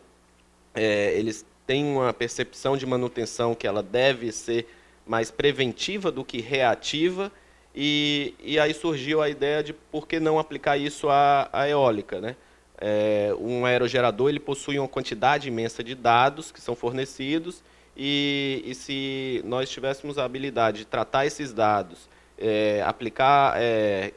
é, 0.73 1.13
eles 1.17 1.45
têm 1.67 1.85
uma 1.85 2.11
percepção 2.11 2.75
de 2.75 2.87
manutenção 2.87 3.53
que 3.53 3.67
ela 3.67 3.83
deve 3.83 4.31
ser 4.31 4.67
mais 5.05 5.31
preventiva 5.31 6.11
do 6.11 6.23
que 6.23 6.41
reativa, 6.41 7.31
e, 7.75 8.33
e 8.43 8.59
aí 8.59 8.73
surgiu 8.73 9.21
a 9.21 9.29
ideia 9.29 9.63
de 9.63 9.73
por 9.73 10.07
que 10.07 10.19
não 10.19 10.39
aplicar 10.39 10.77
isso 10.77 11.09
à, 11.09 11.49
à 11.51 11.69
eólica. 11.69 12.19
Né? 12.21 12.35
É, 12.77 13.33
um 13.39 13.65
aerogerador 13.65 14.29
ele 14.29 14.39
possui 14.39 14.79
uma 14.79 14.87
quantidade 14.87 15.47
imensa 15.47 15.83
de 15.83 15.95
dados 15.95 16.51
que 16.51 16.59
são 16.61 16.75
fornecidos, 16.75 17.63
E, 17.97 18.61
e 18.65 18.75
se 18.75 19.41
nós 19.45 19.69
tivéssemos 19.69 20.17
a 20.17 20.25
habilidade 20.25 20.79
de 20.79 20.85
tratar 20.85 21.25
esses 21.25 21.53
dados, 21.53 22.09
é, 22.37 22.83
aplicar 22.85 23.55
é, 23.55 24.11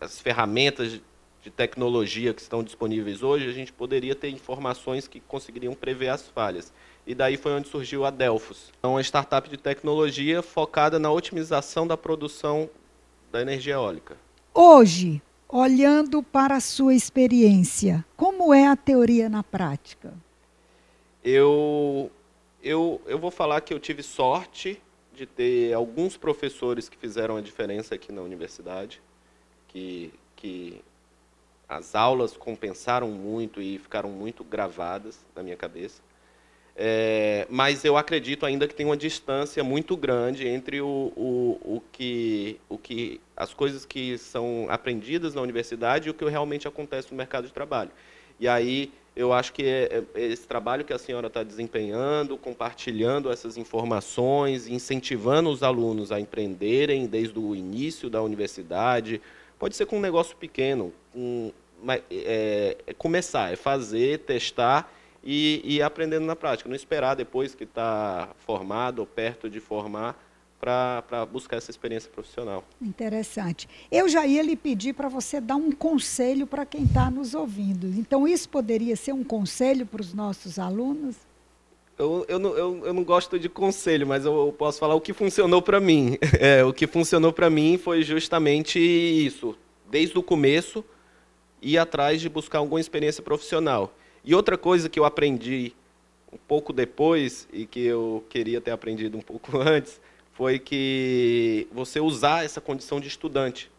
as 0.00 0.20
ferramentas 0.20 1.00
de 1.42 1.50
tecnologia 1.50 2.32
que 2.32 2.40
estão 2.40 2.62
disponíveis 2.62 3.22
hoje, 3.22 3.48
a 3.48 3.52
gente 3.52 3.72
poderia 3.72 4.14
ter 4.14 4.28
informações 4.28 5.08
que 5.08 5.18
conseguiriam 5.18 5.74
prever 5.74 6.08
as 6.08 6.28
falhas. 6.28 6.72
E 7.04 7.16
daí 7.16 7.36
foi 7.36 7.52
onde 7.52 7.68
surgiu 7.68 8.04
a 8.04 8.10
Delphos, 8.10 8.72
é 8.80 8.86
uma 8.86 9.00
startup 9.00 9.50
de 9.50 9.56
tecnologia 9.56 10.40
focada 10.40 11.00
na 11.00 11.10
otimização 11.10 11.84
da 11.84 11.96
produção 11.96 12.70
da 13.32 13.42
energia 13.42 13.74
eólica. 13.74 14.16
Hoje, 14.54 15.20
olhando 15.48 16.22
para 16.22 16.56
a 16.56 16.60
sua 16.60 16.94
experiência, 16.94 18.04
como 18.16 18.54
é 18.54 18.68
a 18.68 18.76
teoria 18.76 19.28
na 19.28 19.42
prática? 19.42 20.14
Eu, 21.24 22.08
eu, 22.62 23.00
eu 23.06 23.18
vou 23.18 23.32
falar 23.32 23.60
que 23.62 23.74
eu 23.74 23.80
tive 23.80 24.02
sorte 24.02 24.80
de 25.12 25.26
ter 25.26 25.72
alguns 25.72 26.16
professores 26.16 26.88
que 26.88 26.96
fizeram 26.96 27.36
a 27.36 27.40
diferença 27.40 27.96
aqui 27.96 28.12
na 28.12 28.22
universidade, 28.22 29.02
que, 29.66 30.12
que 30.36 30.82
as 31.68 31.94
aulas 31.94 32.36
compensaram 32.36 33.08
muito 33.08 33.60
e 33.60 33.78
ficaram 33.78 34.10
muito 34.10 34.44
gravadas 34.44 35.18
na 35.34 35.42
minha 35.42 35.56
cabeça. 35.56 36.02
É, 36.74 37.46
mas 37.50 37.84
eu 37.84 37.96
acredito 37.98 38.46
ainda 38.46 38.66
que 38.66 38.74
tem 38.74 38.86
uma 38.86 38.96
distância 38.96 39.62
muito 39.62 39.96
grande 39.96 40.48
entre 40.48 40.80
o, 40.80 41.12
o, 41.14 41.76
o, 41.76 41.82
que, 41.92 42.58
o 42.68 42.78
que 42.78 43.20
as 43.36 43.52
coisas 43.52 43.84
que 43.84 44.16
são 44.16 44.66
aprendidas 44.70 45.34
na 45.34 45.42
universidade 45.42 46.08
e 46.08 46.10
o 46.10 46.14
que 46.14 46.24
realmente 46.24 46.66
acontece 46.66 47.10
no 47.10 47.16
mercado 47.16 47.46
de 47.46 47.52
trabalho. 47.52 47.90
E 48.40 48.48
aí 48.48 48.90
eu 49.14 49.32
acho 49.32 49.52
que 49.52 49.62
é, 49.64 50.02
é 50.14 50.22
esse 50.22 50.46
trabalho 50.46 50.84
que 50.84 50.92
a 50.92 50.98
senhora 50.98 51.26
está 51.26 51.42
desempenhando, 51.42 52.38
compartilhando 52.38 53.30
essas 53.30 53.58
informações, 53.58 54.66
incentivando 54.66 55.50
os 55.50 55.62
alunos 55.62 56.10
a 56.10 56.18
empreenderem 56.18 57.06
desde 57.06 57.38
o 57.38 57.54
início 57.54 58.08
da 58.08 58.22
universidade, 58.22 59.20
pode 59.58 59.76
ser 59.76 59.84
com 59.84 59.98
um 59.98 60.00
negócio 60.00 60.34
pequeno, 60.36 60.92
um, 61.14 61.50
é, 61.88 62.76
é 62.86 62.94
começar, 62.94 63.52
é 63.52 63.56
fazer, 63.56 64.20
testar 64.20 64.92
e, 65.24 65.60
e 65.64 65.82
aprendendo 65.82 66.26
na 66.26 66.36
prática. 66.36 66.68
Não 66.68 66.76
esperar 66.76 67.14
depois 67.14 67.54
que 67.54 67.64
está 67.64 68.28
formado 68.46 69.00
ou 69.00 69.06
perto 69.06 69.48
de 69.48 69.60
formar 69.60 70.16
para 70.62 71.26
buscar 71.26 71.56
essa 71.56 71.72
experiência 71.72 72.08
profissional. 72.08 72.64
Interessante. 72.80 73.68
Eu 73.90 74.08
já 74.08 74.24
ia 74.24 74.42
lhe 74.42 74.54
pedir 74.54 74.92
para 74.92 75.08
você 75.08 75.40
dar 75.40 75.56
um 75.56 75.72
conselho 75.72 76.46
para 76.46 76.64
quem 76.64 76.84
está 76.84 77.10
nos 77.10 77.34
ouvindo. 77.34 77.88
Então, 77.88 78.28
isso 78.28 78.48
poderia 78.48 78.94
ser 78.94 79.12
um 79.12 79.24
conselho 79.24 79.84
para 79.84 80.00
os 80.00 80.14
nossos 80.14 80.60
alunos? 80.60 81.16
Eu, 81.98 82.24
eu, 82.28 82.38
não, 82.38 82.56
eu, 82.56 82.86
eu 82.86 82.94
não 82.94 83.02
gosto 83.02 83.40
de 83.40 83.48
conselho, 83.48 84.06
mas 84.06 84.24
eu 84.24 84.54
posso 84.56 84.78
falar 84.78 84.94
o 84.94 85.00
que 85.00 85.12
funcionou 85.12 85.60
para 85.60 85.80
mim. 85.80 86.16
É, 86.38 86.64
o 86.64 86.72
que 86.72 86.86
funcionou 86.86 87.32
para 87.32 87.50
mim 87.50 87.76
foi 87.76 88.02
justamente 88.02 88.78
isso. 88.78 89.56
Desde 89.90 90.16
o 90.16 90.22
começo, 90.22 90.84
ir 91.62 91.78
atrás 91.78 92.20
de 92.20 92.28
buscar 92.28 92.58
alguma 92.58 92.80
experiência 92.80 93.22
profissional. 93.22 93.94
E 94.24 94.34
outra 94.34 94.58
coisa 94.58 94.88
que 94.88 94.98
eu 94.98 95.04
aprendi 95.04 95.72
um 96.32 96.36
pouco 96.36 96.72
depois 96.72 97.48
e 97.52 97.66
que 97.66 97.84
eu 97.84 98.24
queria 98.28 98.60
ter 98.60 98.70
aprendido 98.70 99.16
um 99.16 99.20
pouco 99.20 99.58
antes 99.60 100.00
foi 100.32 100.58
que 100.58 101.68
você 101.72 102.00
usar 102.00 102.44
essa 102.44 102.60
condição 102.60 102.98
de 103.00 103.08
estudante. 103.08 103.70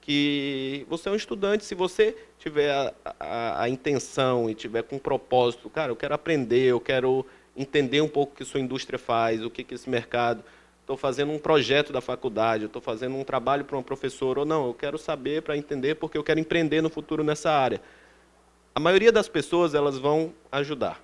Que 0.00 0.86
você 0.88 1.08
é 1.08 1.12
um 1.12 1.16
estudante, 1.16 1.64
se 1.64 1.74
você 1.74 2.16
tiver 2.38 2.70
a, 2.70 2.94
a, 3.18 3.62
a 3.62 3.68
intenção 3.68 4.48
e 4.48 4.54
tiver 4.54 4.82
com 4.82 4.96
um 4.96 5.00
propósito, 5.00 5.68
cara, 5.68 5.90
eu 5.90 5.96
quero 5.96 6.14
aprender, 6.14 6.66
eu 6.66 6.80
quero 6.80 7.26
entender 7.56 8.00
um 8.02 8.08
pouco 8.08 8.34
o 8.34 8.36
que 8.36 8.44
sua 8.44 8.60
indústria 8.60 8.98
faz, 8.98 9.42
o 9.42 9.50
que, 9.50 9.64
que 9.64 9.74
esse 9.74 9.88
mercado. 9.90 10.44
Estou 10.86 10.96
fazendo 10.96 11.32
um 11.32 11.38
projeto 11.38 11.92
da 11.92 12.00
faculdade, 12.00 12.66
estou 12.66 12.80
fazendo 12.80 13.16
um 13.16 13.24
trabalho 13.24 13.64
para 13.64 13.76
uma 13.76 13.82
professora, 13.82 14.40
ou 14.40 14.46
não, 14.46 14.66
eu 14.68 14.72
quero 14.72 14.96
saber 14.96 15.42
para 15.42 15.56
entender 15.56 15.96
porque 15.96 16.16
eu 16.16 16.22
quero 16.22 16.38
empreender 16.40 16.80
no 16.80 16.88
futuro 16.88 17.24
nessa 17.24 17.50
área 17.50 17.82
a 18.76 18.78
maioria 18.78 19.10
das 19.10 19.26
pessoas 19.26 19.74
elas 19.74 19.96
vão 19.96 20.34
ajudar. 20.52 21.02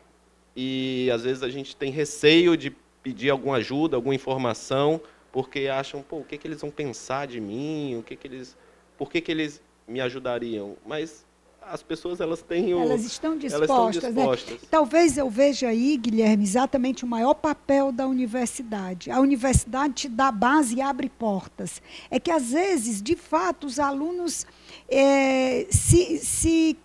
E 0.55 1.11
às 1.11 1.25
vezes 1.25 1.43
a 1.43 1.49
gente 1.49 1.75
tem 1.75 1.91
receio 1.91 2.55
de 2.55 2.69
pedir 3.03 3.31
alguma 3.31 3.57
ajuda, 3.57 3.97
alguma 3.97 4.15
informação, 4.15 5.01
porque 5.33 5.69
acham, 5.69 6.03
pô, 6.03 6.19
o 6.19 6.25
que, 6.25 6.37
que 6.37 6.47
eles 6.47 6.61
vão 6.61 6.71
pensar 6.71 7.27
de 7.27 7.41
mim? 7.41 7.97
O 7.97 8.03
que, 8.03 8.15
que 8.15 8.29
eles, 8.29 8.59
por 8.99 9.11
que, 9.11 9.23
que 9.23 9.33
eles 9.33 9.63
me 9.89 10.03
ajudariam? 10.03 10.77
Mas 10.85 11.25
as 11.67 11.83
pessoas 11.83 12.21
elas 12.21 12.43
têm 12.43 12.75
o, 12.75 12.81
elas 12.81 13.05
estão 13.05 13.37
dispostas, 13.37 13.71
elas 13.71 13.97
estão 13.97 14.11
dispostas. 14.11 14.63
Né? 14.63 14.69
Talvez 14.71 15.17
eu 15.17 15.31
veja 15.31 15.69
aí, 15.69 15.97
Guilherme, 15.97 16.45
exatamente 16.45 17.05
o 17.05 17.09
maior 17.09 17.35
papel 17.35 17.93
da 17.93 18.07
universidade. 18.07 19.11
A 19.11 19.21
universidade 19.21 19.95
te 19.95 20.09
dá 20.09 20.31
base 20.31 20.77
e 20.77 20.81
abre 20.81 21.09
portas. 21.09 21.81
É 22.11 22.19
que 22.19 22.31
às 22.31 22.53
vezes, 22.53 23.03
de 23.03 23.17
fato, 23.17 23.67
os 23.67 23.79
alunos 23.79 24.47
é, 24.89 25.67
se, 25.71 26.19
se 26.19 26.77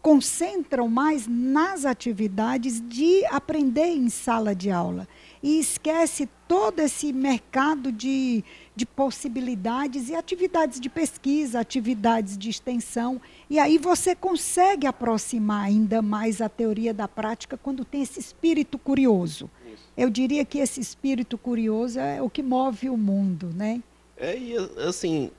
concentram 0.00 0.88
mais 0.88 1.26
nas 1.26 1.84
atividades 1.84 2.80
de 2.80 3.24
aprender 3.26 3.88
em 3.88 4.08
sala 4.08 4.54
de 4.54 4.70
aula 4.70 5.08
e 5.42 5.58
esquece 5.58 6.28
todo 6.48 6.80
esse 6.80 7.12
mercado 7.12 7.90
de, 7.90 8.44
de 8.74 8.86
possibilidades 8.86 10.08
e 10.08 10.14
atividades 10.14 10.80
de 10.80 10.88
pesquisa, 10.88 11.60
atividades 11.60 12.38
de 12.38 12.48
extensão. 12.48 13.20
E 13.50 13.58
aí 13.58 13.78
você 13.78 14.14
consegue 14.14 14.86
aproximar 14.86 15.66
ainda 15.66 16.00
mais 16.00 16.40
a 16.40 16.48
teoria 16.48 16.94
da 16.94 17.08
prática 17.08 17.58
quando 17.60 17.84
tem 17.84 18.02
esse 18.02 18.20
espírito 18.20 18.78
curioso. 18.78 19.50
Isso. 19.72 19.82
Eu 19.96 20.10
diria 20.10 20.44
que 20.44 20.58
esse 20.58 20.80
espírito 20.80 21.36
curioso 21.36 21.98
é 21.98 22.22
o 22.22 22.30
que 22.30 22.42
move 22.42 22.88
o 22.88 22.96
mundo, 22.96 23.50
né? 23.54 23.82
É, 24.16 24.36
e 24.36 24.56
assim, 24.86 25.30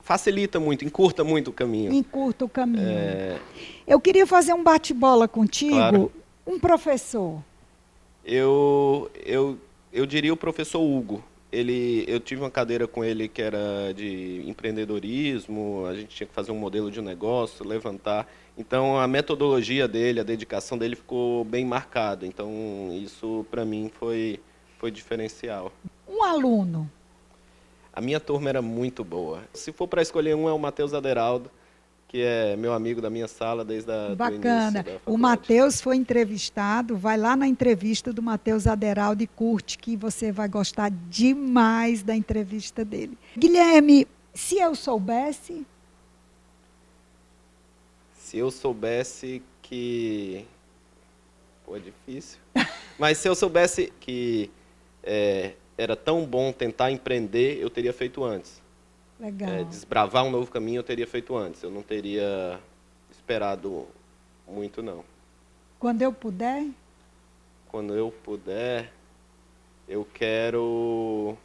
facilita 0.00 0.60
muito, 0.60 0.84
encurta 0.84 1.24
muito 1.24 1.48
o 1.48 1.52
caminho. 1.52 1.92
Encurta 1.92 2.44
o 2.44 2.48
caminho. 2.48 2.88
É... 2.88 3.40
Eu 3.86 4.00
queria 4.00 4.26
fazer 4.26 4.52
um 4.54 4.62
bate-bola 4.62 5.26
contigo. 5.26 5.74
Claro. 5.74 6.12
Um 6.46 6.60
professor. 6.60 7.42
Eu, 8.24 9.10
eu, 9.24 9.58
eu 9.96 10.06
diria 10.06 10.32
o 10.32 10.36
professor 10.36 10.80
Hugo. 10.80 11.24
Ele, 11.50 12.04
eu 12.06 12.20
tive 12.20 12.42
uma 12.42 12.50
cadeira 12.50 12.86
com 12.86 13.04
ele 13.04 13.28
que 13.28 13.40
era 13.40 13.92
de 13.94 14.42
empreendedorismo, 14.46 15.86
a 15.86 15.94
gente 15.94 16.14
tinha 16.14 16.26
que 16.26 16.34
fazer 16.34 16.52
um 16.52 16.58
modelo 16.58 16.90
de 16.90 17.00
negócio, 17.00 17.66
levantar. 17.66 18.28
Então 18.58 18.98
a 18.98 19.06
metodologia 19.06 19.88
dele, 19.88 20.20
a 20.20 20.24
dedicação 20.24 20.76
dele 20.76 20.96
ficou 20.96 21.44
bem 21.44 21.64
marcada. 21.64 22.26
Então 22.26 22.50
isso 22.92 23.46
para 23.50 23.64
mim 23.64 23.90
foi, 23.98 24.40
foi 24.78 24.90
diferencial. 24.90 25.72
Um 26.06 26.22
aluno 26.22 26.90
a 27.96 28.00
minha 28.02 28.20
turma 28.20 28.50
era 28.50 28.60
muito 28.60 29.02
boa. 29.02 29.40
Se 29.54 29.72
for 29.72 29.88
para 29.88 30.02
escolher 30.02 30.36
um, 30.36 30.46
é 30.46 30.52
o 30.52 30.58
Matheus 30.58 30.92
Aderaldo, 30.92 31.50
que 32.08 32.22
é 32.22 32.56
meu 32.56 32.72
amigo 32.72 33.00
da 33.00 33.10
minha 33.10 33.26
sala 33.26 33.64
desde 33.64 33.90
a 33.90 34.14
Bacana. 34.14 34.84
o 35.04 35.18
Matheus 35.18 35.80
foi 35.80 35.96
entrevistado, 35.96 36.96
vai 36.96 37.16
lá 37.16 37.36
na 37.36 37.48
entrevista 37.48 38.12
do 38.12 38.22
Matheus 38.22 38.66
Aderaldo 38.66 39.22
e 39.22 39.26
curte, 39.26 39.76
que 39.76 39.96
você 39.96 40.30
vai 40.30 40.48
gostar 40.48 40.90
demais 41.08 42.02
da 42.02 42.14
entrevista 42.14 42.84
dele. 42.84 43.18
Guilherme, 43.36 44.06
se 44.32 44.58
eu 44.58 44.74
soubesse. 44.74 45.66
Se 48.18 48.38
eu 48.38 48.50
soubesse 48.50 49.42
que. 49.62 50.44
Pô, 51.64 51.76
é 51.76 51.80
difícil. 51.80 52.38
Mas 52.98 53.18
se 53.18 53.28
eu 53.28 53.34
soubesse 53.34 53.92
que. 54.00 54.50
É, 55.02 55.52
era 55.78 55.94
tão 55.94 56.24
bom 56.24 56.52
tentar 56.52 56.90
empreender, 56.90 57.58
eu 57.60 57.68
teria 57.68 57.92
feito 57.92 58.24
antes. 58.24 58.62
É, 59.20 59.64
desbravar 59.64 60.24
um 60.24 60.30
novo 60.30 60.50
caminho, 60.50 60.80
eu 60.80 60.82
teria 60.82 61.06
feito 61.06 61.36
antes. 61.36 61.62
Eu 61.62 61.70
não 61.70 61.82
teria 61.82 62.60
esperado 63.10 63.86
muito, 64.46 64.82
não. 64.82 65.04
Quando 65.78 66.02
eu 66.02 66.12
puder? 66.12 66.66
Quando 67.68 67.94
eu 67.94 68.12
puder, 68.22 68.92
eu 69.88 70.06
quero 70.12 71.36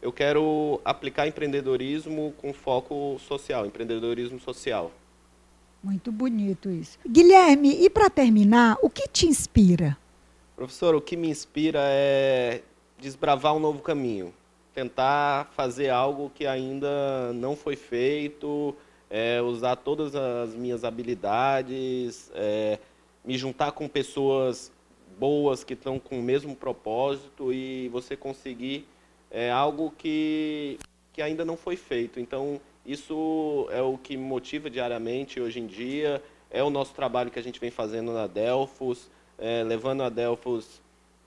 eu 0.00 0.12
quero 0.12 0.80
aplicar 0.84 1.28
empreendedorismo 1.28 2.34
com 2.38 2.52
foco 2.52 3.18
social, 3.20 3.64
empreendedorismo 3.64 4.40
social. 4.40 4.90
Muito 5.82 6.10
bonito 6.10 6.70
isso. 6.70 6.98
Guilherme, 7.08 7.84
e 7.84 7.88
para 7.88 8.10
terminar, 8.10 8.78
o 8.82 8.90
que 8.90 9.08
te 9.08 9.26
inspira? 9.26 9.96
Professor, 10.56 10.94
o 10.94 11.00
que 11.00 11.16
me 11.16 11.28
inspira 11.28 11.80
é 11.82 12.62
desbravar 12.98 13.54
um 13.54 13.58
novo 13.58 13.80
caminho, 13.80 14.32
tentar 14.74 15.50
fazer 15.52 15.90
algo 15.90 16.30
que 16.34 16.46
ainda 16.46 17.32
não 17.34 17.54
foi 17.54 17.76
feito, 17.76 18.74
é, 19.10 19.40
usar 19.42 19.76
todas 19.76 20.14
as 20.14 20.54
minhas 20.54 20.84
habilidades, 20.84 22.30
é, 22.34 22.78
me 23.24 23.36
juntar 23.36 23.72
com 23.72 23.86
pessoas 23.86 24.72
boas 25.18 25.62
que 25.62 25.74
estão 25.74 25.98
com 25.98 26.18
o 26.18 26.22
mesmo 26.22 26.56
propósito 26.56 27.52
e 27.52 27.88
você 27.88 28.16
conseguir 28.16 28.88
é, 29.30 29.50
algo 29.50 29.92
que, 29.96 30.78
que 31.12 31.20
ainda 31.20 31.44
não 31.44 31.56
foi 31.56 31.76
feito. 31.76 32.18
Então, 32.18 32.60
isso 32.84 33.68
é 33.70 33.80
o 33.82 33.96
que 33.98 34.16
me 34.16 34.24
motiva 34.24 34.68
diariamente 34.70 35.40
hoje 35.40 35.60
em 35.60 35.66
dia, 35.66 36.22
é 36.50 36.62
o 36.62 36.70
nosso 36.70 36.94
trabalho 36.94 37.30
que 37.30 37.38
a 37.38 37.42
gente 37.42 37.60
vem 37.60 37.70
fazendo 37.70 38.12
na 38.12 38.26
Delfos, 38.26 39.10
é, 39.38 39.62
levando 39.62 40.02
a 40.02 40.08
Delfos 40.08 40.80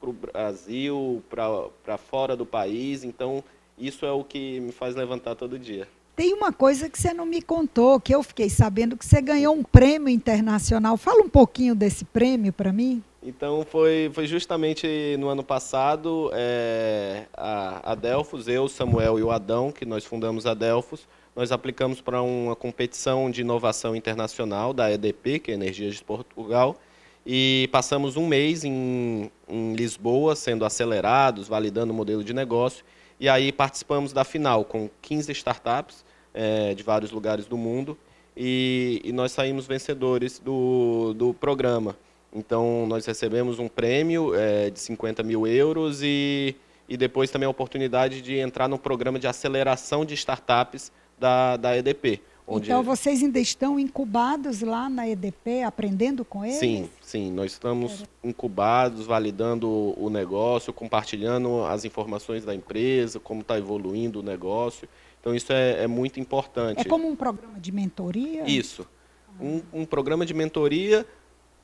para 0.05 0.09
o 0.09 0.13
Brasil, 0.13 1.23
para 1.29 1.97
fora 1.97 2.35
do 2.35 2.45
país. 2.45 3.03
Então, 3.03 3.43
isso 3.77 4.05
é 4.05 4.11
o 4.11 4.23
que 4.23 4.59
me 4.59 4.71
faz 4.71 4.95
levantar 4.95 5.35
todo 5.35 5.57
dia. 5.57 5.87
Tem 6.15 6.33
uma 6.33 6.53
coisa 6.53 6.89
que 6.89 6.97
você 6.97 7.13
não 7.13 7.25
me 7.25 7.41
contou, 7.41 7.99
que 7.99 8.15
eu 8.15 8.23
fiquei 8.23 8.49
sabendo 8.49 8.95
que 8.95 9.05
você 9.05 9.21
ganhou 9.21 9.53
um 9.53 9.63
prêmio 9.63 10.09
internacional. 10.09 10.95
Fala 10.95 11.21
um 11.21 11.29
pouquinho 11.29 11.75
desse 11.75 12.05
prêmio 12.05 12.53
para 12.53 12.71
mim. 12.71 13.03
Então 13.21 13.65
foi, 13.69 14.09
foi 14.13 14.27
justamente 14.27 15.17
no 15.19 15.27
ano 15.27 15.43
passado 15.43 16.29
é, 16.33 17.25
a, 17.33 17.91
a 17.91 17.95
Delfos, 17.95 18.47
eu, 18.47 18.69
Samuel 18.69 19.19
e 19.19 19.23
o 19.23 19.31
Adão, 19.31 19.71
que 19.71 19.83
nós 19.83 20.05
fundamos 20.05 20.45
a 20.45 20.53
Delfos, 20.53 21.07
nós 21.35 21.51
aplicamos 21.51 21.99
para 21.99 22.21
uma 22.21 22.55
competição 22.55 23.29
de 23.29 23.41
inovação 23.41 23.95
internacional 23.95 24.73
da 24.73 24.91
EDP, 24.91 25.39
que 25.39 25.51
é 25.51 25.55
Energias 25.55 25.95
de 25.95 26.03
Portugal, 26.03 26.77
e 27.25 27.67
passamos 27.71 28.15
um 28.15 28.27
mês 28.27 28.63
em, 28.63 29.31
em 29.47 29.73
Lisboa 29.73 30.35
sendo 30.35 30.63
acelerados, 30.63 31.47
validando 31.47 31.91
o 31.91 31.95
modelo 31.95 32.23
de 32.23 32.33
negócio, 32.33 32.85
e 33.19 33.27
aí 33.27 33.51
participamos 33.51 34.13
da 34.13 34.23
final 34.23 34.63
com 34.65 34.89
15 35.01 35.31
startups 35.31 36.05
é, 36.33 36.73
de 36.73 36.83
vários 36.83 37.11
lugares 37.11 37.47
do 37.47 37.57
mundo, 37.57 37.97
e, 38.37 39.01
e 39.03 39.11
nós 39.11 39.31
saímos 39.31 39.65
vencedores 39.65 40.39
do, 40.39 41.13
do 41.13 41.33
programa. 41.33 41.97
Então, 42.33 42.85
nós 42.85 43.05
recebemos 43.05 43.59
um 43.59 43.69
prêmio 43.69 44.35
é, 44.35 44.69
de 44.69 44.79
50 44.79 45.23
mil 45.23 45.47
euros 45.47 46.01
e, 46.03 46.53
e 46.87 46.97
depois 46.97 47.31
também 47.31 47.47
a 47.47 47.49
oportunidade 47.49 48.21
de 48.21 48.37
entrar 48.37 48.67
no 48.67 48.77
programa 48.77 49.17
de 49.17 49.25
aceleração 49.25 50.03
de 50.03 50.13
startups 50.15 50.91
da, 51.17 51.55
da 51.55 51.77
EDP. 51.77 52.21
Onde... 52.47 52.67
Então 52.67 52.83
vocês 52.83 53.23
ainda 53.23 53.39
estão 53.39 53.79
incubados 53.79 54.61
lá 54.61 54.87
na 54.87 55.07
EDP, 55.07 55.63
aprendendo 55.63 56.23
com 56.23 56.45
eles? 56.45 56.57
Sim, 56.57 56.89
sim. 57.01 57.31
Nós 57.31 57.53
estamos 57.53 58.03
incubados, 58.23 59.07
validando 59.07 59.67
o 59.99 60.09
negócio, 60.11 60.71
compartilhando 60.71 61.65
as 61.65 61.85
informações 61.85 62.45
da 62.45 62.53
empresa, 62.53 63.19
como 63.19 63.41
está 63.41 63.57
evoluindo 63.57 64.19
o 64.19 64.23
negócio. 64.23 64.87
Então 65.19 65.33
isso 65.33 65.51
é, 65.51 65.83
é, 65.83 65.87
muito 65.87 66.19
importante. 66.19 66.81
É 66.81 66.83
como 66.83 67.07
um 67.07 67.15
programa 67.15 67.59
de 67.59 67.71
mentoria? 67.71 68.43
Isso. 68.47 68.87
Um, 69.41 69.61
um 69.73 69.85
programa 69.85 70.23
de 70.23 70.33
mentoria, 70.35 71.03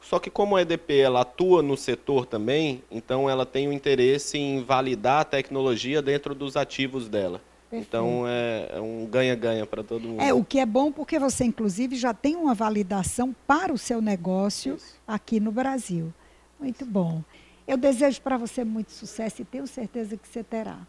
só 0.01 0.17
que 0.17 0.31
como 0.31 0.55
a 0.55 0.63
EDP 0.63 0.97
ela 0.97 1.21
atua 1.21 1.61
no 1.61 1.77
setor 1.77 2.25
também, 2.25 2.83
então 2.89 3.29
ela 3.29 3.45
tem 3.45 3.67
o 3.67 3.71
interesse 3.71 4.35
em 4.35 4.63
validar 4.63 5.21
a 5.21 5.25
tecnologia 5.25 6.01
dentro 6.01 6.33
dos 6.33 6.57
ativos 6.57 7.07
dela. 7.07 7.39
Perfeito. 7.71 7.87
Então 7.87 8.27
é, 8.27 8.69
é 8.73 8.81
um 8.81 9.05
ganha-ganha 9.05 9.65
para 9.65 9.81
todo 9.81 10.05
mundo. 10.05 10.21
É, 10.21 10.33
o 10.33 10.43
que 10.43 10.59
é 10.59 10.65
bom 10.65 10.91
porque 10.91 11.17
você, 11.17 11.45
inclusive, 11.45 11.95
já 11.95 12.13
tem 12.13 12.35
uma 12.35 12.53
validação 12.53 13.33
para 13.47 13.71
o 13.71 13.77
seu 13.77 14.01
negócio 14.01 14.75
Isso. 14.75 14.95
aqui 15.07 15.39
no 15.39 15.53
Brasil. 15.53 16.13
Muito 16.59 16.85
bom. 16.85 17.23
Eu 17.65 17.77
desejo 17.77 18.21
para 18.21 18.35
você 18.37 18.65
muito 18.65 18.91
sucesso 18.91 19.41
e 19.41 19.45
tenho 19.45 19.65
certeza 19.65 20.17
que 20.17 20.27
você 20.27 20.43
terá. 20.43 20.79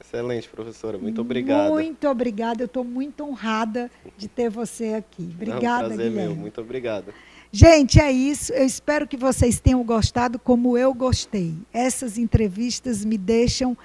Excelente, 0.00 0.48
professora. 0.48 0.98
Muito 0.98 1.20
obrigada. 1.20 1.70
Muito 1.70 2.08
obrigada. 2.08 2.62
Eu 2.62 2.66
estou 2.66 2.82
muito 2.82 3.24
honrada 3.24 3.88
de 4.18 4.26
ter 4.26 4.50
você 4.50 4.94
aqui. 4.94 5.30
Obrigada, 5.32 5.88
Não, 5.88 5.96
prazer 5.96 6.10
Guilherme. 6.10 6.34
meu. 6.34 6.36
Muito 6.36 6.60
obrigado. 6.60 7.14
Gente, 7.52 8.00
é 8.00 8.10
isso. 8.10 8.52
Eu 8.52 8.66
espero 8.66 9.06
que 9.06 9.16
vocês 9.16 9.60
tenham 9.60 9.82
gostado 9.84 10.38
como 10.38 10.76
eu 10.76 10.92
gostei. 10.92 11.54
Essas 11.72 12.18
entrevistas 12.18 13.04
me 13.04 13.16
deixam 13.16 13.78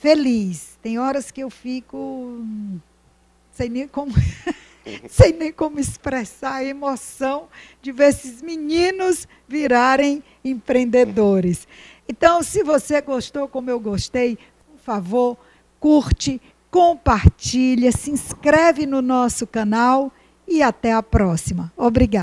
feliz. 0.00 0.78
Tem 0.82 0.98
horas 0.98 1.30
que 1.30 1.42
eu 1.42 1.50
fico 1.50 2.44
sem 3.52 3.68
nem 3.68 3.88
como 3.88 4.12
sem 5.08 5.32
nem 5.32 5.52
como 5.52 5.78
expressar 5.78 6.54
a 6.54 6.64
emoção 6.64 7.48
de 7.82 7.92
ver 7.92 8.08
esses 8.08 8.40
meninos 8.40 9.26
virarem 9.46 10.22
empreendedores. 10.44 11.66
Então, 12.08 12.42
se 12.42 12.62
você 12.62 13.00
gostou 13.00 13.48
como 13.48 13.68
eu 13.70 13.78
gostei, 13.78 14.38
por 14.66 14.78
favor, 14.78 15.36
curte, 15.78 16.40
compartilha, 16.70 17.92
se 17.92 18.10
inscreve 18.10 18.86
no 18.86 19.02
nosso 19.02 19.46
canal 19.46 20.10
e 20.46 20.62
até 20.62 20.92
a 20.92 21.02
próxima. 21.02 21.70
Obrigada. 21.76 22.16